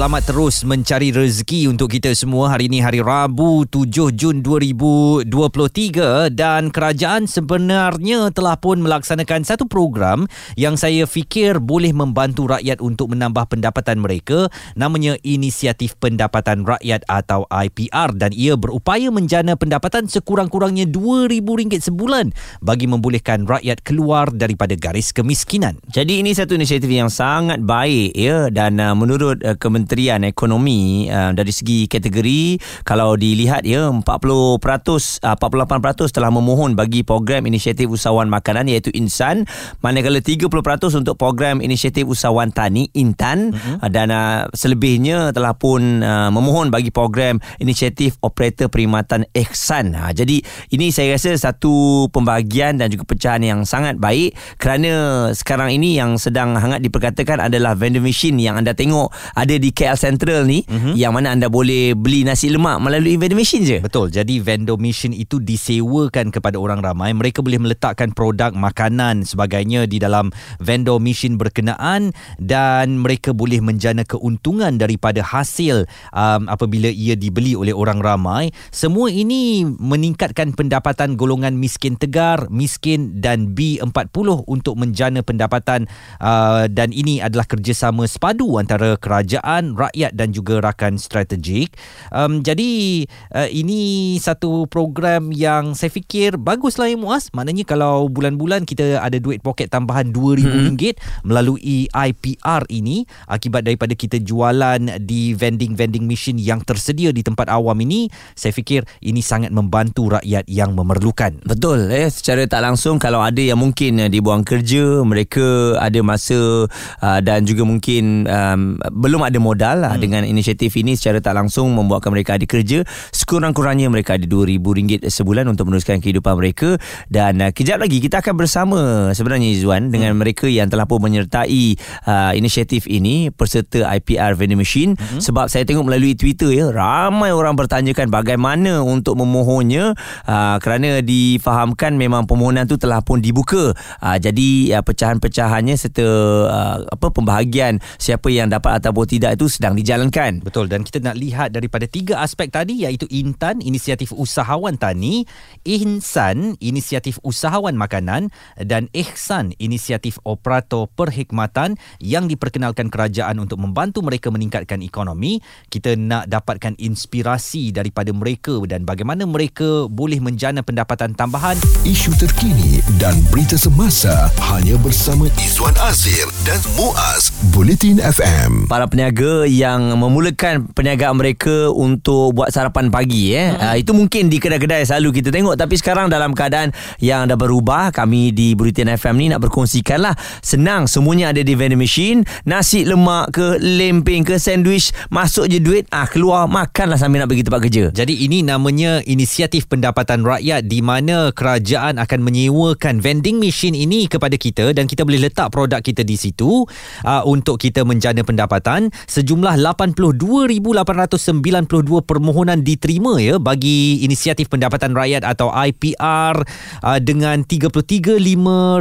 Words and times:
Selamat 0.00 0.32
terus 0.32 0.64
mencari 0.64 1.12
rezeki 1.12 1.68
untuk 1.68 1.92
kita 1.92 2.16
semua. 2.16 2.48
Hari 2.56 2.72
ini 2.72 2.80
hari 2.80 3.04
Rabu 3.04 3.68
7 3.68 4.08
Jun 4.16 4.40
2023 4.40 6.32
dan 6.32 6.72
kerajaan 6.72 7.28
sebenarnya 7.28 8.32
telah 8.32 8.56
pun 8.56 8.80
melaksanakan 8.80 9.44
satu 9.44 9.68
program 9.68 10.24
yang 10.56 10.80
saya 10.80 11.04
fikir 11.04 11.60
boleh 11.60 11.92
membantu 11.92 12.48
rakyat 12.48 12.80
untuk 12.80 13.12
menambah 13.12 13.44
pendapatan 13.52 14.00
mereka 14.00 14.48
namanya 14.72 15.20
Inisiatif 15.20 16.00
Pendapatan 16.00 16.64
Rakyat 16.64 17.04
atau 17.04 17.44
IPR 17.52 18.16
dan 18.16 18.32
ia 18.32 18.56
berupaya 18.56 19.12
menjana 19.12 19.52
pendapatan 19.52 20.08
sekurang-kurangnya 20.08 20.88
RM2,000 20.88 21.76
sebulan 21.76 22.32
bagi 22.64 22.88
membolehkan 22.88 23.44
rakyat 23.44 23.84
keluar 23.84 24.32
daripada 24.32 24.72
garis 24.80 25.12
kemiskinan. 25.12 25.76
Jadi 25.92 26.24
ini 26.24 26.32
satu 26.32 26.56
inisiatif 26.56 26.88
yang 26.88 27.12
sangat 27.12 27.60
baik 27.60 28.16
ya 28.16 28.48
dan 28.48 28.80
uh, 28.80 28.96
menurut 28.96 29.44
uh, 29.44 29.60
Kementerian 29.60 29.89
Kementerian 29.90 30.22
Ekonomi 30.22 31.10
uh, 31.10 31.34
dari 31.34 31.50
segi 31.50 31.90
kategori 31.90 32.62
kalau 32.86 33.18
dilihat 33.18 33.66
ya 33.66 33.90
40% 33.90 34.06
uh, 34.06 35.34
48% 35.34 36.14
telah 36.14 36.30
memohon 36.30 36.78
bagi 36.78 37.02
program 37.02 37.42
inisiatif 37.50 37.90
usahawan 37.90 38.30
makanan 38.30 38.70
iaitu 38.70 38.94
Insan 38.94 39.50
manakala 39.82 40.22
30% 40.22 40.46
untuk 40.94 41.18
program 41.18 41.58
inisiatif 41.58 42.06
usahawan 42.06 42.54
tani 42.54 42.86
Intan 42.94 43.50
uh-huh. 43.50 43.90
dan 43.90 44.14
uh, 44.14 44.46
selebihnya 44.54 45.34
telah 45.34 45.58
pun 45.58 46.06
uh, 46.06 46.30
memohon 46.30 46.70
bagi 46.70 46.94
program 46.94 47.42
inisiatif 47.58 48.14
operator 48.22 48.70
perkhidmatan 48.70 49.26
Ihsan. 49.34 49.98
Ha, 49.98 50.14
jadi 50.14 50.38
ini 50.70 50.94
saya 50.94 51.18
rasa 51.18 51.34
satu 51.34 52.06
pembahagian 52.14 52.78
dan 52.78 52.94
juga 52.94 53.10
pecahan 53.10 53.42
yang 53.42 53.66
sangat 53.66 53.98
baik 53.98 54.38
kerana 54.54 55.26
sekarang 55.34 55.74
ini 55.74 55.98
yang 55.98 56.14
sedang 56.14 56.54
hangat 56.54 56.78
diperkatakan 56.78 57.42
adalah 57.42 57.74
vending 57.74 58.06
machine 58.06 58.38
yang 58.38 58.54
anda 58.54 58.70
tengok 58.70 59.10
ada 59.34 59.58
di 59.58 59.69
KL 59.70 59.98
Central 59.98 60.46
ni 60.46 60.62
mm-hmm. 60.66 60.94
yang 60.98 61.14
mana 61.14 61.34
anda 61.34 61.46
boleh 61.46 61.94
beli 61.94 62.22
nasi 62.26 62.50
lemak 62.50 62.78
melalui 62.82 63.18
vending 63.18 63.38
machine 63.38 63.64
je. 63.66 63.78
Betul. 63.82 64.10
Jadi 64.10 64.42
vending 64.42 64.78
machine 64.80 65.14
itu 65.14 65.38
disewakan 65.38 66.34
kepada 66.34 66.56
orang 66.56 66.80
ramai. 66.80 67.14
Mereka 67.14 67.44
boleh 67.44 67.60
meletakkan 67.60 68.10
produk 68.14 68.50
makanan 68.54 69.28
sebagainya 69.28 69.84
di 69.86 70.00
dalam 70.00 70.32
vending 70.58 71.00
machine 71.00 71.34
berkenaan 71.36 72.16
dan 72.40 72.98
mereka 72.98 73.36
boleh 73.36 73.60
menjana 73.60 74.02
keuntungan 74.02 74.80
daripada 74.80 75.20
hasil 75.20 75.84
um, 76.16 76.48
apabila 76.48 76.88
ia 76.88 77.14
dibeli 77.14 77.52
oleh 77.52 77.76
orang 77.76 78.00
ramai. 78.00 78.50
Semua 78.72 79.12
ini 79.12 79.62
meningkatkan 79.68 80.56
pendapatan 80.56 81.14
golongan 81.20 81.60
miskin 81.60 82.00
tegar, 82.00 82.48
miskin 82.48 83.20
dan 83.20 83.52
B40 83.52 84.48
untuk 84.48 84.74
menjana 84.80 85.20
pendapatan 85.20 85.84
uh, 86.18 86.64
dan 86.66 86.90
ini 86.96 87.20
adalah 87.20 87.44
kerjasama 87.44 88.08
sepadu 88.08 88.56
antara 88.56 88.96
kerajaan 88.96 89.59
kerajaan, 89.60 89.76
rakyat 89.76 90.12
dan 90.16 90.28
juga 90.32 90.64
rakan 90.64 90.96
strategik. 90.96 91.76
Um, 92.10 92.40
jadi 92.40 93.04
uh, 93.36 93.48
ini 93.52 94.16
satu 94.16 94.64
program 94.66 95.30
yang 95.30 95.76
saya 95.76 95.92
fikir 95.92 96.40
baguslah 96.40 96.88
ya 96.88 96.96
Muaz. 96.96 97.28
Maknanya 97.36 97.68
kalau 97.68 98.08
bulan-bulan 98.08 98.64
kita 98.64 99.00
ada 99.00 99.20
duit 99.20 99.44
poket 99.44 99.68
tambahan 99.68 100.10
RM2,000 100.10 100.96
hmm. 100.96 101.28
melalui 101.28 101.86
IPR 101.92 102.62
ini 102.72 103.04
akibat 103.28 103.68
daripada 103.68 103.92
kita 103.92 104.18
jualan 104.20 104.80
di 105.00 105.36
vending-vending 105.36 106.04
machine 106.08 106.40
yang 106.40 106.64
tersedia 106.64 107.12
di 107.12 107.20
tempat 107.20 107.52
awam 107.52 107.76
ini, 107.84 108.08
saya 108.34 108.54
fikir 108.54 108.84
ini 109.04 109.20
sangat 109.20 109.52
membantu 109.52 110.16
rakyat 110.16 110.48
yang 110.48 110.72
memerlukan. 110.72 111.36
Betul. 111.44 111.92
Eh, 111.92 112.08
secara 112.08 112.46
tak 112.48 112.64
langsung 112.64 112.96
kalau 112.96 113.20
ada 113.20 113.40
yang 113.40 113.60
mungkin 113.60 114.00
uh, 114.00 114.08
dibuang 114.08 114.42
kerja, 114.42 115.04
mereka 115.04 115.76
ada 115.78 116.00
masa 116.00 116.66
uh, 117.02 117.20
dan 117.20 117.44
juga 117.44 117.66
mungkin 117.66 118.24
um, 118.26 118.78
belum 118.78 119.26
ada 119.26 119.38
modal 119.50 119.82
lah 119.82 119.98
hmm. 119.98 120.02
dengan 120.02 120.22
inisiatif 120.22 120.78
ini 120.78 120.94
secara 120.94 121.18
tak 121.18 121.34
langsung 121.34 121.74
membuatkan 121.74 122.14
mereka 122.14 122.38
ada 122.38 122.46
kerja 122.46 122.86
sekurang-kurangnya 123.10 123.90
mereka 123.90 124.14
ada 124.14 124.26
RM2,000 124.30 125.10
sebulan 125.10 125.50
untuk 125.50 125.66
meneruskan 125.66 125.98
kehidupan 125.98 126.38
mereka 126.38 126.78
dan 127.10 127.42
uh, 127.42 127.50
kejap 127.50 127.82
lagi 127.82 127.98
kita 127.98 128.22
akan 128.22 128.34
bersama 128.38 128.80
sebenarnya 129.10 129.50
Izzuan 129.50 129.90
dengan 129.90 130.14
hmm. 130.14 130.20
mereka 130.22 130.46
yang 130.46 130.70
telah 130.70 130.86
pun 130.86 131.02
menyertai 131.02 131.74
uh, 132.06 132.32
inisiatif 132.38 132.86
ini 132.86 133.34
peserta 133.34 133.90
IPR 133.98 134.38
vending 134.38 134.60
machine 134.60 134.94
hmm. 134.94 135.18
sebab 135.18 135.50
saya 135.50 135.66
tengok 135.66 135.90
melalui 135.90 136.14
Twitter 136.14 136.54
ya 136.54 136.70
ramai 136.70 137.34
orang 137.34 137.58
bertanyakan 137.58 138.12
bagaimana 138.12 138.84
untuk 138.84 139.18
memohonnya 139.18 139.98
uh, 140.28 140.56
kerana 140.62 141.02
difahamkan 141.02 141.96
memang 141.98 142.28
permohonan 142.28 142.68
tu 142.68 142.78
telah 142.78 143.02
pun 143.02 143.18
dibuka 143.18 143.74
uh, 143.74 144.16
jadi 144.20 144.78
uh, 144.78 144.84
pecahan-pecahannya 144.84 145.74
serta 145.74 146.06
uh, 146.46 146.76
apa 146.86 147.06
pembahagian 147.10 147.80
siapa 147.96 148.28
yang 148.28 148.52
dapat 148.52 148.78
ataupun 148.82 149.08
tidak 149.08 149.39
itu 149.40 149.48
sedang 149.48 149.72
dijalankan. 149.72 150.44
Betul 150.44 150.68
dan 150.68 150.84
kita 150.84 151.00
nak 151.00 151.16
lihat 151.16 151.56
daripada 151.56 151.88
tiga 151.88 152.20
aspek 152.20 152.52
tadi 152.52 152.84
iaitu 152.84 153.08
Intan 153.08 153.64
inisiatif 153.64 154.12
usahawan 154.12 154.76
tani, 154.76 155.24
Ihsan 155.64 156.60
inisiatif 156.60 157.16
usahawan 157.24 157.72
makanan 157.72 158.28
dan 158.60 158.92
Ihsan 158.92 159.56
inisiatif 159.56 160.20
operator 160.28 160.92
perkhidmatan 160.92 161.80
yang 162.04 162.28
diperkenalkan 162.28 162.92
kerajaan 162.92 163.40
untuk 163.40 163.64
membantu 163.64 164.04
mereka 164.04 164.28
meningkatkan 164.28 164.84
ekonomi. 164.84 165.40
Kita 165.72 165.96
nak 165.96 166.28
dapatkan 166.28 166.76
inspirasi 166.76 167.72
daripada 167.72 168.12
mereka 168.12 168.60
dan 168.68 168.84
bagaimana 168.84 169.24
mereka 169.24 169.88
boleh 169.88 170.20
menjana 170.20 170.60
pendapatan 170.60 171.16
tambahan. 171.16 171.56
Isu 171.88 172.12
terkini 172.20 172.84
dan 173.00 173.16
berita 173.32 173.56
semasa 173.56 174.28
hanya 174.52 174.76
bersama 174.84 175.32
Izwan 175.40 175.72
Azir 175.80 176.28
dan 176.44 176.60
Muaz 176.76 177.32
Bulletin 177.56 178.04
FM. 178.04 178.68
Para 178.68 178.84
peniaga 178.84 179.29
yang 179.48 179.96
memulakan 179.98 180.70
perniagaan 180.70 181.16
mereka 181.18 181.68
untuk 181.72 182.36
buat 182.36 182.52
sarapan 182.52 182.92
pagi 182.92 183.34
eh. 183.34 183.54
Hmm. 183.54 183.60
Uh, 183.60 183.76
itu 183.80 183.92
mungkin 183.96 184.28
di 184.28 184.38
kedai-kedai 184.38 184.86
selalu 184.86 185.22
kita 185.22 185.32
tengok 185.34 185.56
tapi 185.56 185.74
sekarang 185.78 186.12
dalam 186.12 186.32
keadaan 186.36 186.70
yang 187.02 187.26
dah 187.26 187.38
berubah 187.38 187.90
kami 187.90 188.30
di 188.30 188.54
Buritan 188.54 188.90
FM 188.92 189.14
ni 189.16 189.26
nak 189.32 189.42
berkongsikan 189.46 190.02
lah 190.02 190.14
senang 190.44 190.86
semuanya 190.90 191.32
ada 191.32 191.40
di 191.40 191.54
vending 191.54 191.80
machine 191.80 192.22
nasi 192.44 192.84
lemak 192.84 193.34
ke 193.34 193.56
lempeng 193.60 194.26
ke 194.26 194.36
sandwich 194.36 194.92
masuk 195.08 195.48
je 195.48 195.58
duit 195.62 195.86
ah 195.94 196.06
keluar 196.06 196.46
makanlah 196.50 196.98
sambil 197.00 197.24
nak 197.24 197.28
pergi 197.30 197.44
tempat 197.46 197.60
kerja. 197.66 197.84
Jadi 197.94 198.14
ini 198.26 198.42
namanya 198.44 199.00
inisiatif 199.06 199.66
pendapatan 199.70 200.22
rakyat 200.26 200.66
di 200.66 200.80
mana 200.82 201.32
kerajaan 201.32 201.96
akan 201.96 202.20
menyewakan 202.20 202.98
vending 203.00 203.38
machine 203.38 203.74
ini 203.76 204.10
kepada 204.10 204.34
kita 204.36 204.72
dan 204.76 204.86
kita 204.90 205.06
boleh 205.06 205.30
letak 205.30 205.52
produk 205.52 205.80
kita 205.80 206.02
di 206.02 206.16
situ 206.18 206.64
uh, 207.04 207.22
untuk 207.26 207.60
kita 207.60 207.82
menjana 207.86 208.24
pendapatan 208.24 208.92
sejumlah 209.20 209.60
82,892 209.60 212.08
permohonan 212.08 212.64
diterima 212.64 213.20
ya 213.20 213.36
bagi 213.36 214.00
inisiatif 214.00 214.48
pendapatan 214.48 214.96
rakyat 214.96 215.28
atau 215.28 215.52
IPR 215.52 216.40
uh, 216.80 216.96
dengan 217.04 217.44
33,501 217.44 218.80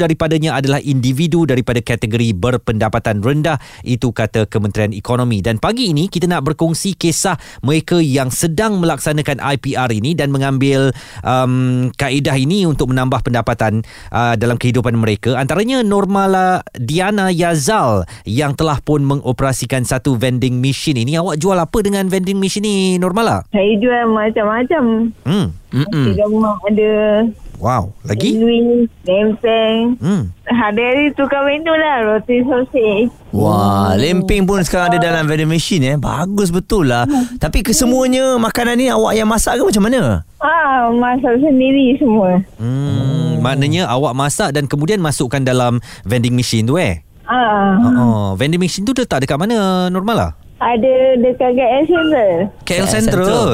daripadanya 0.00 0.56
adalah 0.56 0.80
individu 0.80 1.44
daripada 1.44 1.84
kategori 1.84 2.32
berpendapatan 2.32 3.20
rendah 3.20 3.60
itu 3.84 4.08
kata 4.08 4.48
Kementerian 4.48 4.96
Ekonomi. 4.96 5.44
Dan 5.44 5.60
pagi 5.60 5.92
ini 5.92 6.08
kita 6.08 6.24
nak 6.24 6.48
berkongsi 6.48 6.96
kisah 6.96 7.36
mereka 7.60 8.00
yang 8.00 8.32
sedang 8.32 8.80
melaksanakan 8.80 9.36
IPR 9.36 9.92
ini 9.92 10.16
dan 10.16 10.32
mengambil 10.32 10.96
um, 11.20 11.92
kaedah 12.00 12.40
ini 12.40 12.64
untuk 12.64 12.88
menambah 12.88 13.20
pendapatan 13.20 13.84
uh, 14.08 14.32
dalam 14.40 14.56
kehidupan 14.56 14.96
mereka. 14.96 15.36
Antaranya 15.36 15.84
Normala 15.84 16.64
Diana 16.72 17.28
Yazal 17.28 18.08
yang 18.24 18.56
telah 18.56 18.80
pun 18.80 19.04
mengoperasikan 19.04 19.41
mengoperasikan 19.42 19.82
satu 19.82 20.14
vending 20.14 20.62
machine 20.62 21.02
ini. 21.02 21.18
Awak 21.18 21.34
jual 21.42 21.58
apa 21.58 21.78
dengan 21.82 22.06
vending 22.06 22.38
machine 22.38 22.62
ni 22.62 22.76
Normala? 23.02 23.42
Saya 23.50 23.74
jual 23.74 24.06
macam-macam. 24.06 25.10
Hmm. 25.26 25.50
Mm-mm. 25.74 26.14
rumah 26.14 26.54
ada 26.70 27.26
Wow, 27.62 27.94
lagi? 28.02 28.34
Louis, 28.38 28.90
lempeng. 29.06 29.94
Hmm. 30.02 30.34
Hari-hari 30.50 31.14
tukar 31.14 31.46
menu 31.46 31.70
lah, 31.70 32.02
roti 32.02 32.42
sosis. 32.42 33.06
Wah, 33.30 33.94
lempeng 33.94 34.46
pun 34.46 34.58
sekarang 34.66 34.94
ada 34.94 34.98
dalam 34.98 35.30
vending 35.30 35.46
machine 35.46 35.94
eh. 35.94 35.96
Bagus 35.98 36.50
betul 36.50 36.90
lah. 36.90 37.06
Hmm. 37.06 37.38
Tapi 37.38 37.62
kesemuanya 37.62 38.34
makanan 38.38 38.78
ni 38.78 38.90
awak 38.90 39.14
yang 39.14 39.30
masak 39.30 39.58
ke 39.58 39.62
macam 39.62 39.90
mana? 39.90 40.26
Ah, 40.42 40.90
masak 40.90 41.38
sendiri 41.38 41.98
semua. 42.02 42.42
Hmm, 42.58 43.38
maknanya 43.42 43.86
awak 43.90 44.14
masak 44.14 44.54
dan 44.54 44.66
kemudian 44.66 44.98
masukkan 44.98 45.42
dalam 45.42 45.78
vending 46.02 46.34
machine 46.34 46.66
tu 46.66 46.78
eh? 46.82 47.06
Ah. 47.32 47.80
Oh, 47.96 48.28
vending 48.36 48.60
machine 48.60 48.84
tu 48.84 48.92
letak 48.92 49.24
dekat 49.24 49.40
mana 49.40 49.88
normal 49.88 50.16
lah? 50.20 50.32
Ada 50.60 51.16
dekat 51.16 51.50
KL 51.56 51.84
Central. 51.88 52.32
KL 52.68 52.86
Central. 52.92 53.48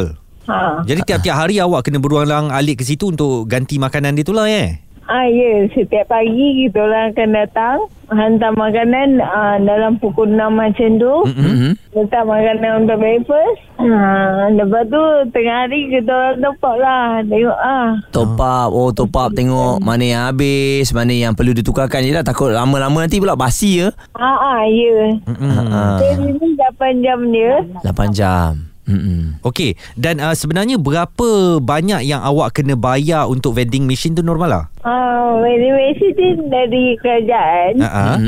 Ha. 0.49 0.83
Jadi 0.83 1.01
tiap-tiap 1.05 1.37
hari 1.37 1.61
awak 1.63 1.87
kena 1.87 2.03
berulang 2.03 2.51
alik 2.51 2.81
ke 2.81 2.85
situ 2.85 3.13
untuk 3.13 3.47
ganti 3.47 3.79
makanan 3.79 4.17
dia 4.17 4.25
tu 4.27 4.35
lah 4.35 4.49
eh? 4.51 4.81
Ah 5.09 5.25
ya, 5.25 5.65
setiap 5.73 6.13
pagi 6.13 6.69
kita 6.69 6.85
orang 6.85 7.17
akan 7.17 7.31
datang 7.33 7.79
hantar 8.13 8.53
makanan 8.53 9.25
ah, 9.25 9.57
dalam 9.57 9.97
pukul 9.97 10.29
6 10.29 10.37
macam 10.53 10.91
tu. 11.01 11.15
Mm-hmm. 11.33 11.73
Letak 11.97 12.29
makanan 12.29 12.85
untuk 12.85 13.01
breakfast. 13.01 13.61
Ah, 13.81 14.53
lepas 14.53 14.85
tu 14.85 15.01
tengah 15.33 15.65
hari 15.65 15.89
kita 15.89 16.13
orang 16.13 16.45
tempat 16.45 16.75
lah. 16.77 17.05
Tengok 17.25 17.57
ah. 17.57 17.89
Top 18.13 18.37
up 18.37 18.69
Oh 18.69 18.93
top 18.93 19.17
up 19.17 19.31
Tengok 19.33 19.81
mana 19.81 20.05
yang 20.05 20.23
habis 20.29 20.91
Mana 20.91 21.15
yang 21.15 21.33
perlu 21.33 21.55
ditukarkan 21.55 22.03
je 22.03 22.11
lah 22.11 22.27
Takut 22.27 22.51
lama-lama 22.51 23.07
nanti 23.07 23.23
pula 23.23 23.39
basi 23.39 23.87
ya 23.87 23.89
Ah, 24.13 24.37
ah 24.37 24.61
ya. 24.67 25.15
Ha, 25.25 26.03
Jadi 26.03 26.37
ni 26.37 26.49
8 26.59 27.05
jam 27.07 27.19
dia. 27.31 27.55
8 27.87 28.13
jam 28.13 28.69
Mm-mm. 28.89 29.37
Okey, 29.45 29.77
dan 30.01 30.17
uh, 30.17 30.33
sebenarnya 30.33 30.81
berapa 30.81 31.61
banyak 31.61 32.09
yang 32.09 32.25
awak 32.25 32.57
kena 32.57 32.73
bayar 32.73 33.29
untuk 33.29 33.53
vending 33.61 33.85
machine 33.85 34.17
tu 34.17 34.25
normal 34.25 34.73
lah? 34.89 34.97
Ah, 34.99 35.37
valuation 35.39 36.13
ni 36.15 36.29
dari 36.49 36.85
kerajaan. 36.97 37.73
Uh-huh. 37.77 38.19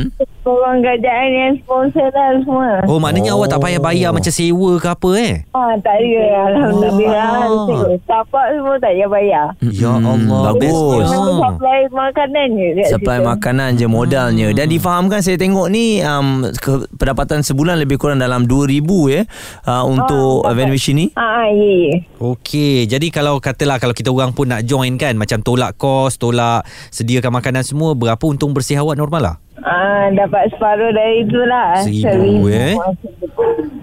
Orang 0.43 0.81
kerajaan 0.81 1.29
yang 1.31 1.53
sponsor 1.59 2.09
lah 2.09 2.33
semua. 2.39 2.81
Oh, 2.85 2.97
maknanya 2.97 3.33
Oh. 3.33 3.39
awak 3.39 3.53
tak 3.53 3.61
payah 3.61 3.79
bayar 3.79 4.11
macam 4.11 4.29
sewa 4.29 4.73
ke 4.77 4.89
apa 4.89 5.11
eh? 5.15 5.35
Ah, 5.53 5.73
tak 5.79 5.97
ada. 5.97 6.25
Alhamdulillah. 6.49 7.33
Oh. 7.47 7.69
Tapak 8.03 8.47
semua 8.51 8.77
tak 8.77 8.91
payah 8.91 9.09
bayar. 9.09 9.47
Ya. 9.63 9.91
Allah, 9.93 10.41
Bagus 10.51 10.73
Oh. 10.73 11.39
supply 11.41 11.81
makanan 11.89 12.49
je 12.53 12.69
Supply 12.89 13.19
situ. 13.19 13.29
makanan 13.29 13.71
je 13.75 13.87
modalnya 13.87 14.49
Dan 14.51 14.67
difahamkan 14.67 15.21
saya 15.21 15.37
tengok 15.37 15.69
ni 15.69 16.01
um, 16.01 16.43
ke, 16.51 16.89
Pendapatan 16.97 17.41
sebulan 17.41 17.79
lebih 17.79 17.97
kurang 17.97 18.19
dalam 18.19 18.45
2,000 18.45 18.81
ya 19.09 19.23
uh, 19.67 19.85
Untuk 19.85 20.43
uh, 20.43 20.51
vending 20.51 20.75
machine 20.75 20.99
ni 20.99 21.07
Ah, 21.15 21.45
ah, 21.45 21.49
ya, 21.49 21.71
ya. 21.87 21.97
Okey, 22.19 22.85
jadi 22.85 23.07
kalau 23.09 23.39
katalah 23.39 23.77
kalau 23.77 23.93
kita 23.93 24.09
orang 24.09 24.31
pun 24.31 24.45
nak 24.47 24.63
join 24.63 24.97
kan 24.97 25.17
macam 25.17 25.41
tolak 25.41 25.77
kos, 25.77 26.17
tolak 26.17 26.50
sediakan 26.91 27.33
makanan 27.33 27.63
semua, 27.63 27.95
berapa 27.95 28.21
untung 28.25 28.51
bersih 28.51 28.83
awak 28.83 28.99
normal 28.99 29.23
lah? 29.23 29.37
Ah, 29.61 30.09
dapat 30.11 30.49
separuh 30.51 30.91
dari 30.91 31.29
tu 31.29 31.41
lah. 31.45 31.85
Seribu, 31.85 32.49
eh? 32.49 32.75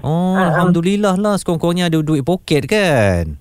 Oh, 0.02 0.34
Ah, 0.34 0.42
ah. 0.42 0.46
alhamdulillah 0.54 1.16
lah 1.16 1.38
sekurang-kurangnya 1.38 1.88
ada 1.88 2.00
duit 2.02 2.22
poket 2.22 2.66
kan. 2.66 3.38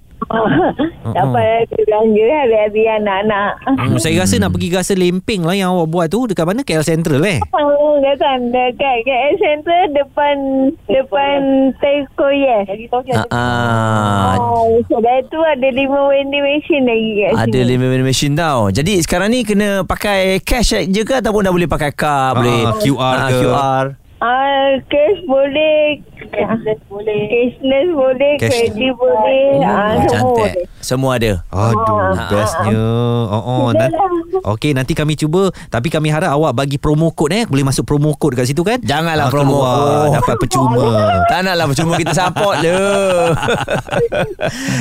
Dapat 1.07 1.69
uh 1.69 1.85
belanja 1.87 2.25
hari-hari 2.27 2.83
anak-anak. 2.91 3.51
Hmm, 3.63 3.97
saya 3.97 4.19
rasa 4.19 4.37
nak 4.37 4.51
pergi 4.51 4.75
rasa 4.75 4.93
lemping 4.93 5.41
lah 5.41 5.55
yang 5.55 5.71
awak 5.71 5.87
buat 5.87 6.07
tu 6.09 6.27
dekat 6.27 6.43
mana 6.43 6.61
KL 6.61 6.83
Central 6.83 7.23
eh. 7.23 7.39
Oh, 7.53 7.97
kata 7.97 8.27
dekat 8.45 8.97
KL 9.03 9.35
Center 9.37 9.81
depan 9.93 10.37
depan 10.85 11.39
Teko 11.79 12.27
Yes. 12.29 12.67
uh, 12.91 13.23
uh, 13.29 14.35
Oh, 14.37 14.67
sudah 14.85 15.23
tu 15.27 15.39
ada 15.39 15.69
lima 15.69 16.11
vending 16.11 16.43
machine 16.43 16.85
lagi 16.85 17.11
kat 17.17 17.31
sini. 17.31 17.43
Ada 17.47 17.61
limit 17.63 17.87
vending 17.87 18.09
machine 18.09 18.35
tau 18.35 18.61
Jadi 18.69 18.99
sekarang 19.01 19.31
ni 19.31 19.43
kena 19.43 19.83
pakai 19.83 20.41
cash 20.41 20.75
je 20.83 21.03
ke 21.03 21.15
Ataupun 21.15 21.43
dah 21.43 21.53
boleh 21.53 21.67
pakai 21.67 21.91
card 21.91 22.05
Ah, 22.07 22.31
Boleh 22.35 22.59
QR 22.81 23.15
Ah, 23.17 23.29
ke? 23.29 23.39
QR 23.39 23.85
Ah, 24.17 24.81
cash 24.89 25.21
boleh. 25.29 26.01
Cashless 26.27 26.81
boleh. 26.89 27.21
Cashless 27.29 27.89
boleh. 27.93 28.33
Kredit 28.41 28.93
boleh. 28.97 29.61
Ah, 29.61 30.01
semua 30.01 30.09
Cantik 30.09 30.25
boleh. 30.25 30.65
Semua 30.81 31.11
ada 31.19 31.33
Aduh, 31.51 31.99
Ah, 32.15 32.29
bestnya. 32.31 32.87
Oh, 33.27 33.43
oh. 33.45 33.69
Nanti, 33.71 33.93
lah. 33.93 34.55
Okey, 34.55 34.73
nanti 34.73 34.93
kami 34.97 35.15
cuba. 35.15 35.53
Tapi 35.69 35.93
kami 35.93 36.09
harap 36.09 36.33
awak 36.33 36.57
bagi 36.57 36.81
promo 36.81 37.13
code 37.13 37.35
eh. 37.35 37.45
Boleh 37.45 37.67
masuk 37.67 37.85
promo 37.85 38.17
code 38.17 38.41
kat 38.41 38.49
situ 38.49 38.65
kan? 38.65 38.81
Janganlah 38.81 39.29
Ah, 39.29 39.33
promo 39.33 39.61
keluar, 39.61 39.77
code. 39.77 40.15
Dapat 40.17 40.37
percuma. 40.39 40.85
Tak 41.31 41.41
naklah 41.43 41.67
Cuma 41.77 41.99
kita 41.99 42.15
support 42.15 42.57
je 42.63 42.73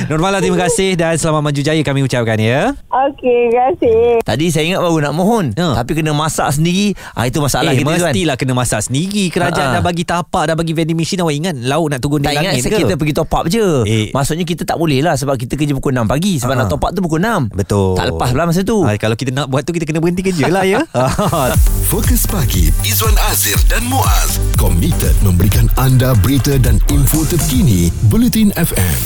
Nurmala, 0.08 0.38
terima 0.38 0.56
kasih 0.58 0.94
dan 0.94 1.18
selamat 1.18 1.42
maju 1.42 1.60
jaya 1.60 1.82
kami 1.82 2.00
ucapkan 2.00 2.38
ya. 2.38 2.72
Okey, 2.88 3.50
terima 3.50 3.62
kasih. 3.74 4.00
Tadi 4.22 4.46
saya 4.48 4.64
ingat 4.64 4.80
baru 4.80 4.98
nak 5.02 5.14
mohon 5.14 5.44
Ya. 5.52 5.76
Tapi 5.76 5.92
kena 5.94 6.12
masak 6.12 6.52
sendiri 6.52 6.92
ah, 7.12 7.24
Itu 7.24 7.40
masalah 7.40 7.72
eh, 7.72 7.78
kita 7.80 7.86
tu 7.86 7.92
kan 7.92 8.00
mestilah 8.08 8.36
kena 8.38 8.54
masak 8.54 8.80
sendiri. 8.80 9.28
Kerajaan 9.36 9.66
Ha-ha. 9.68 9.76
dah 9.76 9.82
bagi 9.82 10.02
tapak, 10.02 10.42
dah 10.46 10.54
bagi 10.54 10.72
vending 10.72 10.94
machine. 10.94 11.18
Awak 11.18 11.34
ingat 11.36 11.54
lauk 11.58 11.86
nak 11.88 11.98
turun 11.98 12.18
di 12.18 12.26
Tak 12.26 12.34
ingat 12.34 12.44
langit 12.50 12.62
se- 12.62 12.70
ke? 12.70 12.78
kita 12.78 12.94
pergi 12.94 13.14
top 13.14 13.30
up 13.30 13.44
je 13.46 13.66
Eh. 13.84 14.06
Maksudnya 14.10 14.44
kita 14.44 14.62
tak 14.64 14.76
boleh 14.76 14.98
lah 14.98 15.14
Sebab 15.14 15.36
kita 15.36 15.52
kerja 15.52 15.72
pukul 15.72 15.92
6 15.92 16.06
pagi 16.06 16.36
Sebab 16.36 16.54
Ha. 16.54 16.58
nak 16.58 16.68
top 16.68 16.82
up 16.82 16.90
tu 16.90 17.00
pukul 17.00 17.20
6 17.20 17.52
Betul. 17.52 17.94
Tak 17.94 18.06
lepas 18.08 18.30
lah 18.32 18.44
masa 18.44 18.60
tu 18.62 18.80
Ah, 18.80 18.96
kalau 18.96 19.14
kita 19.14 19.30
nak 19.30 19.46
buat 19.46 19.60
tu, 19.60 19.70
kita 19.70 19.84
kena 19.84 19.98
berhenti 19.98 20.22
kerja 20.22 20.46
lah 20.46 20.64
ya. 20.64 20.80
Fokus 21.86 22.24
pagi 22.24 22.72
Izwan 22.82 23.12
Azir 23.26 23.58
dan 23.66 23.84
Muaz 23.84 24.38
komited 24.56 25.14
memberikan 25.20 25.68
anda 25.76 26.16
berita 26.16 26.56
dan 26.56 26.80
info 26.88 27.22
terkini 27.22 27.88
Bulletin 28.04 28.50
FM. 28.52 28.96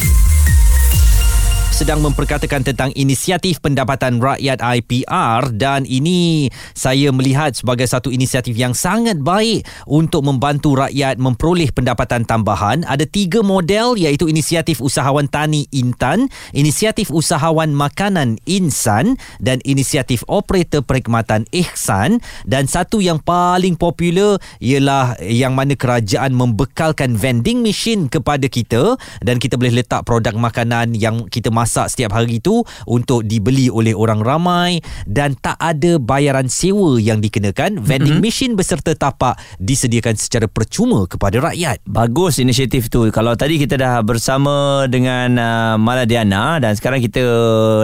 Sedang 1.70 2.02
memperkatakan 2.02 2.67
tentang 2.67 2.90
inisiatif 2.99 3.62
pendapatan 3.62 4.19
rakyat 4.19 4.58
IPR 4.58 5.55
dan 5.55 5.87
ini 5.87 6.50
saya 6.75 7.14
melihat 7.14 7.55
sebagai 7.55 7.87
satu 7.87 8.11
inisiatif 8.11 8.58
yang 8.58 8.75
sangat 8.75 9.22
baik 9.22 9.62
untuk 9.87 10.26
membantu 10.26 10.75
rakyat 10.76 11.17
memperoleh 11.17 11.70
pendapatan 11.70 12.26
tambahan. 12.26 12.82
Ada 12.84 13.06
tiga 13.06 13.40
model 13.46 13.94
iaitu 13.94 14.26
inisiatif 14.26 14.82
usahawan 14.82 15.31
tani 15.31 15.70
Intan, 15.70 16.26
inisiatif 16.50 17.08
usahawan 17.08 17.70
makanan 17.70 18.43
Insan 18.50 19.14
dan 19.38 19.62
inisiatif 19.62 20.26
operator 20.26 20.82
perkhidmatan 20.82 21.46
Ihsan 21.55 22.19
dan 22.50 22.67
satu 22.67 22.99
yang 22.99 23.22
paling 23.22 23.78
popular 23.78 24.43
ialah 24.58 25.14
yang 25.22 25.55
mana 25.55 25.78
kerajaan 25.78 26.34
membekalkan 26.34 27.14
vending 27.14 27.62
machine 27.62 28.11
kepada 28.11 28.50
kita 28.50 28.99
dan 29.22 29.38
kita 29.38 29.55
boleh 29.55 29.81
letak 29.81 30.02
produk 30.02 30.34
makanan 30.34 30.99
yang 30.99 31.31
kita 31.31 31.59
masak 31.60 31.92
setiap 31.92 32.16
hari 32.16 32.40
tu 32.40 32.64
untuk 32.88 33.28
dibeli 33.28 33.68
oleh 33.68 33.92
orang 33.92 34.24
ramai 34.24 34.80
dan 35.04 35.36
tak 35.36 35.60
ada 35.60 36.00
bayaran 36.00 36.48
sewa 36.48 36.96
yang 36.96 37.20
dikenakan. 37.20 37.84
Vending 37.84 38.18
mm-hmm. 38.18 38.24
machine 38.24 38.52
beserta 38.56 38.96
tapak 38.96 39.36
disediakan 39.60 40.16
secara 40.16 40.48
percuma 40.48 41.04
kepada 41.04 41.52
rakyat. 41.52 41.84
Bagus 41.84 42.40
inisiatif 42.40 42.86
tu 42.86 43.10
Kalau 43.10 43.34
tadi 43.34 43.58
kita 43.60 43.74
dah 43.74 44.00
bersama 44.00 44.86
dengan 44.86 45.36
uh, 45.36 45.74
Mala 45.76 46.06
Diana 46.06 46.56
Dan 46.62 46.78
sekarang 46.78 47.02
kita 47.02 47.22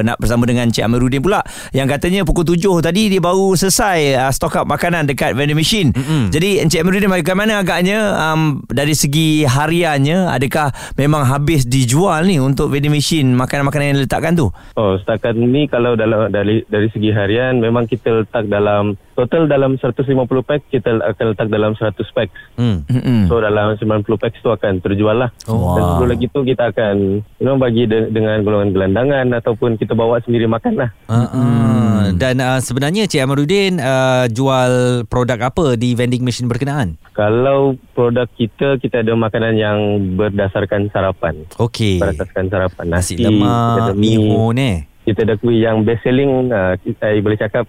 nak 0.07 0.17
bersama 0.23 0.47
dengan 0.49 0.71
Cik 0.71 0.87
Amiruddin 0.87 1.21
pula 1.21 1.43
Yang 1.75 1.99
katanya 1.99 2.21
pukul 2.23 2.47
7 2.47 2.87
tadi 2.87 3.13
dia 3.13 3.21
baru 3.21 3.53
selesai 3.59 3.99
uh, 4.17 4.31
Stock 4.33 4.57
up 4.63 4.67
makanan 4.71 5.11
dekat 5.11 5.35
vending 5.35 5.59
machine 5.59 5.91
Mm-mm. 5.93 6.33
Jadi 6.33 6.63
Encik 6.65 6.87
Amiruddin 6.87 7.11
bagaimana 7.11 7.61
agaknya 7.61 8.15
um, 8.15 8.63
Dari 8.71 8.95
segi 8.97 9.45
hariannya 9.45 10.33
Adakah 10.33 10.73
memang 10.97 11.27
habis 11.27 11.67
dijual 11.67 12.25
ni 12.25 12.41
Untuk 12.41 12.73
vending 12.73 12.95
machine 12.95 13.35
makanan-makanan 13.67 13.91
yang 13.91 13.99
diletakkan 14.03 14.33
tu? 14.39 14.47
Oh, 14.79 14.95
setakat 14.97 15.35
ni 15.35 15.67
kalau 15.67 15.99
dalam 15.99 16.31
dari 16.31 16.63
dari 16.71 16.89
segi 16.95 17.11
harian 17.11 17.59
memang 17.59 17.91
kita 17.91 18.23
letak 18.23 18.47
dalam 18.47 18.95
total 19.17 19.49
dalam 19.49 19.81
150 19.81 20.05
pack 20.45 20.61
kita 20.69 21.01
akan 21.01 21.25
letak 21.33 21.49
dalam 21.49 21.73
100 21.73 21.97
pack. 22.13 22.29
Hmm. 22.61 22.85
So 23.27 23.41
dalam 23.41 23.75
90 23.81 24.05
pack 24.21 24.33
tu 24.45 24.53
akan 24.53 24.85
terjual 24.85 25.17
lah. 25.17 25.33
Oh, 25.49 25.75
Dan 25.75 25.83
wow. 25.83 25.91
sebelum 25.97 26.11
lagi 26.13 26.27
tu 26.29 26.41
kita 26.45 26.63
akan 26.71 26.97
you 27.25 27.45
know, 27.45 27.57
bagi 27.57 27.89
de- 27.89 28.13
dengan 28.13 28.45
golongan 28.45 28.77
gelandangan 28.77 29.27
ataupun 29.41 29.81
kita 29.81 29.97
bawa 29.97 30.21
sendiri 30.21 30.45
makan 30.45 30.85
lah. 30.85 30.91
Uh-uh. 31.09 32.13
Dan 32.15 32.39
uh, 32.39 32.61
sebenarnya 32.63 33.09
Cik 33.09 33.25
Amaruddin 33.25 33.81
uh, 33.83 34.31
jual 34.31 35.03
produk 35.11 35.51
apa 35.51 35.75
di 35.75 35.97
vending 35.97 36.23
machine 36.23 36.47
berkenaan? 36.47 37.01
Kalau 37.17 37.75
produk 37.97 38.29
kita, 38.37 38.77
kita 38.79 39.01
ada 39.01 39.17
makanan 39.17 39.57
yang 39.57 39.79
berdasarkan 40.15 40.93
sarapan. 40.93 41.49
Okey. 41.57 41.99
Berdasarkan 41.99 42.53
sarapan. 42.53 42.85
Nasi 42.93 43.17
kita 43.17 43.33
lemak, 43.33 43.97
mihun 43.97 44.61
eh. 44.61 44.77
Kita 45.09 45.23
ada 45.25 45.35
kuih 45.39 45.65
yang 45.65 45.83
best 45.87 46.05
selling, 46.05 46.53
uh, 46.53 46.77
saya 47.01 47.19
boleh 47.23 47.39
cakap 47.39 47.65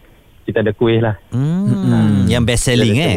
kita 0.47 0.63
ada 0.63 0.71
kuih 0.71 1.03
lah. 1.03 1.19
Hmm, 1.35 2.23
yang 2.31 2.47
best 2.47 2.71
selling 2.71 2.95
eh. 2.95 3.15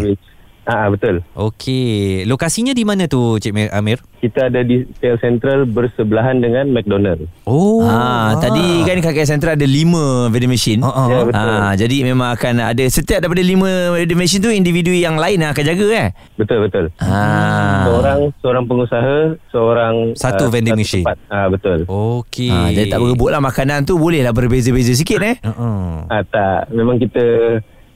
Ah, 0.62 0.87
betul. 0.87 1.25
Okey. 1.33 2.23
Lokasinya 2.25 2.71
di 2.71 2.85
mana 2.85 3.05
tu 3.05 3.37
Cik 3.37 3.50
Mi- 3.50 3.69
Amir? 3.69 3.99
Kita 4.17 4.47
ada 4.47 4.61
di 4.61 4.85
KL 4.95 5.17
Central 5.17 5.64
bersebelahan 5.64 6.38
dengan 6.38 6.69
McDonald. 6.69 7.25
Oh. 7.43 7.81
Ah, 7.83 8.37
tadi 8.37 8.85
kan 8.85 9.00
kat 9.00 9.12
KL 9.12 9.31
Central 9.31 9.57
ada 9.57 9.64
5 9.64 9.97
vending 10.29 10.52
machine. 10.52 10.81
Uh-uh. 10.81 11.09
Ya, 11.09 11.19
betul. 11.25 11.49
Ah, 11.57 11.73
jadi 11.73 11.97
memang 12.05 12.29
akan 12.31 12.55
ada 12.67 12.85
setiap 12.87 13.19
daripada 13.19 13.40
5 13.40 13.57
vending 13.97 14.21
machine 14.21 14.40
tu 14.40 14.52
individu 14.52 14.93
yang 14.93 15.17
lain 15.17 15.40
akan 15.43 15.64
jaga 15.64 15.87
eh. 15.90 16.09
Betul 16.37 16.59
betul. 16.62 16.85
Ah. 17.00 17.88
Seorang 17.88 18.21
seorang 18.38 18.64
pengusaha, 18.67 19.17
seorang 19.49 19.95
Satu 20.14 20.52
vending 20.52 20.76
machine. 20.76 21.02
tempat. 21.02 21.19
Ah 21.26 21.49
betul. 21.49 21.88
Okey. 21.88 22.52
Ah, 22.52 22.69
jadi 22.69 22.93
tak 22.93 23.00
berebut 23.00 23.33
lah 23.33 23.40
makanan 23.40 23.83
tu 23.83 23.97
boleh 23.97 24.21
lah 24.21 24.31
berbeza-beza 24.31 24.93
sikit 24.93 25.19
eh. 25.25 25.40
Uh-uh. 25.40 26.05
Ah 26.07 26.23
tak, 26.23 26.69
memang 26.71 27.00
kita 27.00 27.25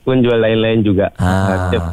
pun 0.05 0.21
jual 0.21 0.37
lain-lain 0.37 0.85
juga. 0.85 1.09
Ah. 1.17 1.25
Ah. 1.25 1.49
setiap 1.67 1.85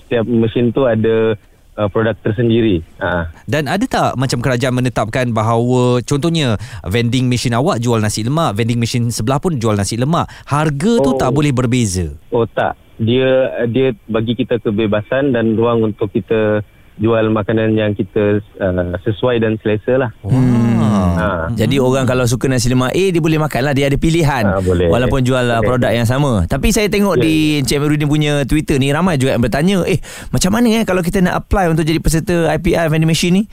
setiap 0.00 0.24
mesin 0.24 0.70
tu 0.70 0.86
ada 0.86 1.34
uh, 1.76 1.88
produk 1.90 2.14
tersendiri. 2.22 2.80
Ah. 2.96 3.28
Dan 3.44 3.66
ada 3.66 3.84
tak 3.84 4.14
macam 4.14 4.38
kerajaan 4.40 4.74
menetapkan 4.74 5.28
bahawa 5.30 6.00
contohnya 6.02 6.56
vending 6.86 7.26
machine 7.26 7.58
awak 7.58 7.82
jual 7.82 7.98
nasi 7.98 8.22
lemak, 8.22 8.54
vending 8.54 8.78
machine 8.78 9.10
sebelah 9.10 9.42
pun 9.42 9.58
jual 9.58 9.74
nasi 9.74 9.98
lemak. 9.98 10.30
Harga 10.46 10.92
tu 11.02 11.10
Oh. 11.12 11.18
tak 11.18 11.34
boleh 11.34 11.50
berbeza. 11.50 12.14
Oh 12.30 12.46
tak, 12.46 12.78
dia 12.96 13.52
dia 13.68 13.92
bagi 14.06 14.32
kita 14.32 14.62
kebebasan 14.62 15.34
dan 15.34 15.58
ruang 15.58 15.84
untuk 15.84 16.08
kita 16.10 16.62
jual 16.96 17.28
makanan 17.28 17.76
yang 17.76 17.92
kita 17.92 18.40
uh, 18.56 18.96
sesuai 19.04 19.36
dan 19.44 19.60
selesa 19.60 20.00
lah. 20.00 20.10
Hmm. 20.24 20.75
Ha. 21.14 21.28
Jadi 21.52 21.76
orang 21.76 22.04
kalau 22.04 22.24
suka 22.24 22.46
nasi 22.46 22.66
lemak 22.66 22.90
A 22.90 23.04
dia 23.06 23.18
boleh 23.18 23.36
makan 23.36 23.60
lah 23.60 23.72
dia 23.72 23.86
ada 23.86 23.94
pilihan 23.94 24.42
Ah, 24.42 24.58
boleh. 24.58 24.88
walaupun 24.88 25.20
jual 25.20 25.40
Boleh. 25.40 25.62
produk 25.62 25.90
yang 25.90 26.04
sama. 26.04 26.42
Tapi 26.44 26.68
saya 26.68 26.86
tengok 26.86 27.16
Ya. 27.16 27.22
di 27.22 27.34
Encik 27.60 27.76
Amiruddin 27.76 28.06
punya 28.06 28.32
Twitter 28.42 28.76
ni 28.76 28.90
ramai 28.90 29.14
juga 29.14 29.32
yang 29.32 29.40
bertanya, 29.40 29.84
"Eh, 29.84 30.02
macam 30.28 30.50
mana 30.50 30.66
eh 30.72 30.82
kalau 30.82 31.00
kita 31.00 31.20
nak 31.20 31.38
apply 31.38 31.68
untuk 31.68 31.82
jadi 31.82 31.98
peserta 31.98 32.50
IPR 32.50 32.88
vending 32.88 33.06
machine 33.06 33.34
ni?" 33.36 33.44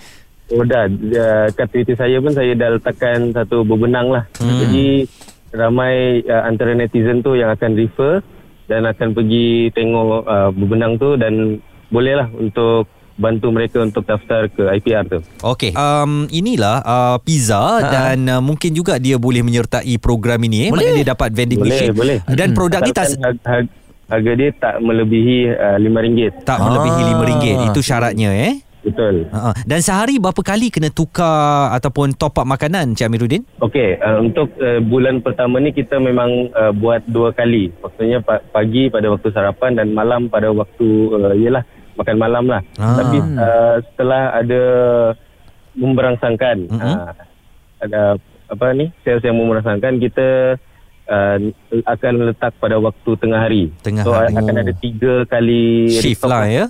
Oh 0.49 0.61
dah, 0.61 0.85
uh, 0.85 1.47
kat 1.49 1.67
Twitter 1.69 1.93
saya 1.93 2.19
pun 2.19 2.29
saya 2.29 2.51
dah 2.53 2.75
letakkan 2.75 3.31
satu 3.31 3.63
berbenang 3.63 4.09
lah. 4.09 4.23
Hmm. 4.37 4.59
Jadi 4.59 5.07
ramai 5.49 6.21
uh, 6.23 6.43
antara 6.43 6.73
netizen 6.73 7.19
tu 7.19 7.33
yang 7.33 7.49
akan 7.49 7.73
refer 7.73 8.19
dan 8.65 8.83
akan 8.83 9.13
pergi 9.13 9.69
tengok 9.71 10.23
uh, 10.23 10.49
berbenang 10.51 10.95
tu 10.95 11.13
dan 11.13 11.57
bolehlah 11.89 12.27
untuk 12.33 12.89
bantu 13.15 13.47
mereka 13.49 13.77
untuk 13.79 14.03
daftar 14.03 14.47
ke 14.47 14.63
IPR 14.73 15.05
tu. 15.07 15.19
Okey, 15.39 15.71
um, 15.71 16.25
inilah 16.27 16.81
uh, 16.81 17.17
pizza 17.17 17.61
dan 17.83 18.25
uh, 18.27 18.39
mungkin 18.39 18.71
juga 18.71 18.97
dia 18.97 19.15
boleh 19.15 19.41
menyertai 19.41 19.93
program 19.97 20.41
ini 20.41 20.67
eh. 20.67 20.69
Boleh. 20.69 20.85
Mana 20.85 20.97
dia 20.97 21.07
dapat 21.07 21.29
vending 21.29 21.61
Boleh, 21.61 21.71
machine. 21.71 21.93
boleh. 21.93 22.17
Dan 22.27 22.51
produk 22.51 22.81
ni 22.81 22.91
tak 22.91 23.05
Asalkan 23.07 23.63
harga, 24.03 24.31
dia 24.33 24.49
tak 24.53 24.75
melebihi 24.79 25.37
uh, 25.49 25.77
RM5. 25.77 26.43
tak 26.43 26.57
melebihi 26.59 27.01
Ah. 27.01 27.09
RM5. 27.15 27.45
Itu 27.69 27.79
syaratnya 27.79 28.29
eh. 28.33 28.53
Betul. 28.83 29.31
Uh-uh. 29.31 29.55
Dan 29.63 29.79
sehari 29.79 30.19
berapa 30.19 30.43
kali 30.43 30.67
kena 30.67 30.91
tukar 30.91 31.71
ataupun 31.71 32.11
top 32.13 32.35
up 32.35 32.43
makanan 32.43 32.91
Cik 32.91 33.07
Amiruddin? 33.07 33.47
Okey, 33.57 33.95
uh, 33.95 34.19
untuk 34.19 34.51
uh, 34.57 34.81
bulan 34.81 35.23
pertama 35.23 35.55
ni 35.57 35.71
kita 35.71 35.95
memang 35.97 36.51
uh, 36.51 36.73
buat 36.73 36.99
dua 37.07 37.31
kali. 37.31 37.71
Maksudnya 37.79 38.19
pa- 38.19 38.43
pagi 38.43 38.89
pada 38.89 39.07
waktu 39.07 39.31
sarapan 39.31 39.77
dan 39.77 39.87
malam 39.89 40.27
pada 40.27 40.51
waktu 40.51 40.83
uh, 41.09 41.31
yalah 41.31 41.63
makan 41.95 42.17
malam 42.17 42.45
lah. 42.47 42.61
Ah. 42.77 42.97
Tapi 42.99 43.17
uh, 43.19 43.75
setelah 43.91 44.23
ada 44.33 44.63
memberangsangkan 45.73 46.57
Mhm. 46.69 46.93
uh, 46.93 47.13
ada 47.83 48.01
apa 48.47 48.65
ni 48.71 48.93
sales 49.01 49.25
yang 49.25 49.35
memberangsangkan 49.35 49.97
kita 49.97 50.27
uh, 51.09 51.37
akan 51.81 52.11
letak 52.29 52.53
pada 52.61 52.77
waktu 52.77 53.09
tengah 53.17 53.39
hari. 53.41 53.63
Tengah 53.81 54.03
so 54.05 54.13
hari. 54.13 54.37
akan 54.37 54.55
ada 54.61 54.73
tiga 54.77 55.13
kali 55.25 55.89
Shift 55.89 56.21
restock 56.21 56.29
lah, 56.29 56.45
ya? 56.45 56.65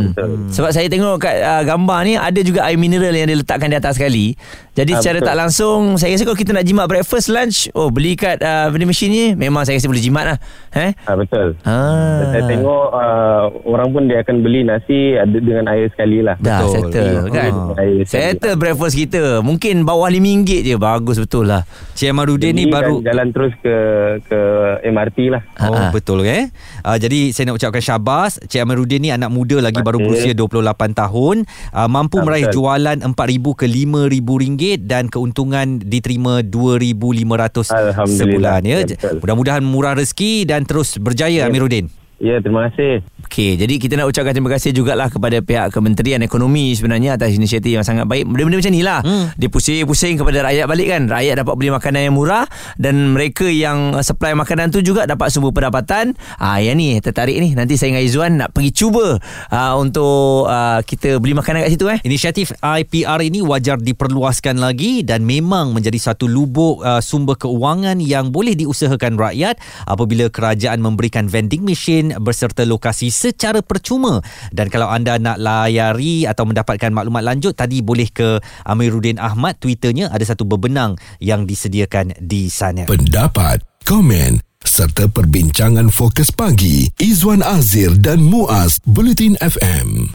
betul. 0.00 0.30
Sebab 0.48 0.70
saya 0.72 0.86
tengok 0.88 1.20
kat 1.20 1.36
uh, 1.44 1.62
gambar 1.62 1.98
ni 2.08 2.14
ada 2.16 2.40
juga 2.40 2.64
air 2.64 2.80
mineral 2.80 3.12
yang 3.12 3.28
diletakkan 3.28 3.68
di 3.68 3.76
atas 3.76 4.00
sekali. 4.00 4.32
Jadi 4.74 4.90
Ah, 4.94 4.98
secara 4.98 5.18
betul. 5.22 5.28
tak 5.30 5.36
langsung 5.38 5.78
saya 5.94 6.14
rasa 6.14 6.24
kalau 6.26 6.38
kita 6.38 6.50
nak 6.50 6.66
jimat 6.66 6.86
breakfast 6.90 7.30
lunch, 7.30 7.70
oh 7.76 7.94
beli 7.94 8.18
kat 8.18 8.42
uh, 8.42 8.66
vending 8.70 8.90
machine 8.90 9.12
ni 9.12 9.24
memang 9.36 9.62
saya 9.62 9.78
rasa 9.78 9.86
boleh 9.86 10.02
jimat 10.02 10.24
lah. 10.34 10.38
Eh? 10.74 10.90
Ah, 11.06 11.14
betul. 11.14 11.54
Ah. 11.62 12.18
Dan 12.18 12.26
Saya 12.34 12.42
tengok 12.50 12.86
uh, 12.90 13.42
orang 13.70 13.88
pun 13.94 14.02
dia 14.10 14.18
akan 14.22 14.36
beli 14.42 14.66
nasi 14.66 15.14
dengan 15.22 15.70
air 15.70 15.86
sekali 15.94 16.18
lah. 16.24 16.34
Dah 16.42 16.66
Betul. 16.66 16.90
settle 16.90 17.14
kan. 17.30 17.52
Ah. 17.54 17.80
Air 17.82 18.02
sekali. 18.02 18.22
Settle 18.34 18.56
breakfast 18.58 18.94
kita. 18.98 19.22
Mungkin 19.46 19.86
bawah 19.86 20.10
RM5 20.10 20.66
je 20.66 20.74
bagus 20.74 21.16
betul 21.22 21.46
lah. 21.46 21.62
Cik 21.94 22.10
Amiruddin 22.10 22.54
ni 22.54 22.66
baru 22.66 22.98
jalan 23.00 23.30
terus 23.30 23.54
ke 23.62 23.74
ke 24.20 24.40
MRT 24.84 25.18
lah. 25.30 25.42
Oh 25.62 25.72
ah. 25.72 25.90
betul 25.90 26.22
eh. 26.22 26.52
Uh, 26.80 26.94
jadi 26.94 27.30
saya 27.30 27.48
nak 27.48 27.58
ucapkan 27.58 27.80
syabas 27.80 28.36
Cik 28.44 28.60
Amiruddin 28.60 29.00
ni 29.00 29.10
anak 29.10 29.30
muda 29.30 29.58
lagi 29.58 29.80
baru 29.80 29.98
Terima 29.98 30.14
kasih. 30.14 30.34
berusia 30.36 30.92
28 30.92 31.00
tahun 31.00 31.36
uh, 31.72 31.88
mampu 31.88 32.16
Ah, 32.18 32.24
meraih 32.24 32.46
betul. 32.46 32.56
jualan 32.60 32.96
RM4,000 33.04 33.46
ke 33.54 33.66
RM5,000 33.66 34.28
ringgit 34.38 34.80
dan 34.84 35.04
keuntungan 35.08 35.66
diterima 35.78 36.40
RM2,500 36.40 37.72
Alhamdulillah. 37.72 38.06
sebulan 38.06 38.60
ya. 38.62 38.78
Betul. 38.84 39.16
Mudah-mudahan 39.20 39.62
murah 39.64 39.94
rezeki 39.94 40.44
dan 40.44 40.62
terus 40.64 40.96
berjaya 40.96 41.46
Amiruddin. 41.46 42.03
Ya, 42.24 42.40
terima 42.40 42.72
kasih. 42.72 43.04
Okey, 43.28 43.60
jadi 43.60 43.74
kita 43.76 44.00
nak 44.00 44.08
ucapkan 44.08 44.32
terima 44.32 44.48
kasih 44.48 44.72
jugalah 44.72 45.12
kepada 45.12 45.44
pihak 45.44 45.68
Kementerian 45.68 46.24
Ekonomi 46.24 46.72
sebenarnya 46.72 47.20
atas 47.20 47.36
inisiatif 47.36 47.76
yang 47.76 47.84
sangat 47.84 48.08
baik. 48.08 48.24
Benda-benda 48.24 48.64
macam 48.64 48.72
ni 48.72 48.80
lah. 48.80 49.04
Hmm. 49.04 49.28
Dia 49.36 49.52
pusing-pusing 49.52 50.16
kepada 50.16 50.48
rakyat 50.48 50.64
balik 50.64 50.88
kan. 50.88 51.02
Rakyat 51.04 51.44
dapat 51.44 51.54
beli 51.60 51.68
makanan 51.68 52.00
yang 52.08 52.16
murah 52.16 52.48
dan 52.80 53.12
mereka 53.12 53.44
yang 53.44 54.00
supply 54.00 54.32
makanan 54.32 54.72
tu 54.72 54.80
juga 54.80 55.04
dapat 55.04 55.28
sumber 55.28 55.52
pendapatan. 55.52 56.16
Ah 56.40 56.64
yang 56.64 56.80
ni 56.80 56.96
tertarik 57.04 57.36
ni. 57.36 57.52
Nanti 57.52 57.76
saya 57.76 57.92
dengan 57.92 58.08
Izzuan 58.08 58.40
nak 58.40 58.56
pergi 58.56 58.72
cuba 58.72 59.20
ah, 59.52 59.76
untuk 59.76 60.48
ah, 60.48 60.80
kita 60.80 61.20
beli 61.20 61.36
makanan 61.36 61.68
kat 61.68 61.76
situ 61.76 61.92
eh. 61.92 62.00
Inisiatif 62.08 62.56
IPR 62.56 63.20
ini 63.20 63.44
wajar 63.44 63.76
diperluaskan 63.76 64.64
lagi 64.64 65.04
dan 65.04 65.28
memang 65.28 65.76
menjadi 65.76 66.00
satu 66.00 66.24
lubuk 66.24 66.80
uh, 66.80 67.02
sumber 67.02 67.36
keuangan 67.36 68.00
yang 68.00 68.30
boleh 68.30 68.56
diusahakan 68.56 69.20
rakyat 69.20 69.60
apabila 69.84 70.30
kerajaan 70.30 70.80
memberikan 70.80 71.28
vending 71.28 71.66
machine 71.66 72.13
berserta 72.20 72.66
lokasi 72.66 73.08
secara 73.08 73.64
percuma. 73.64 74.20
Dan 74.50 74.68
kalau 74.68 74.90
anda 74.90 75.16
nak 75.16 75.40
layari 75.40 76.28
atau 76.28 76.44
mendapatkan 76.44 76.90
maklumat 76.90 77.22
lanjut 77.24 77.54
tadi 77.56 77.80
boleh 77.80 78.10
ke 78.10 78.38
Amiruddin 78.66 79.22
Ahmad 79.22 79.56
Twitternya 79.58 80.10
ada 80.10 80.22
satu 80.26 80.44
bebenang 80.44 80.98
yang 81.22 81.48
disediakan 81.48 82.14
di 82.20 82.50
sana. 82.50 82.86
Pendapat, 82.90 83.62
komen 83.88 84.42
serta 84.64 85.06
perbincangan 85.06 85.92
fokus 85.92 86.32
pagi 86.32 86.88
Izwan 86.96 87.44
Azir 87.44 87.94
dan 88.00 88.24
Muaz 88.24 88.80
Bulletin 88.82 89.36
FM. 89.38 90.08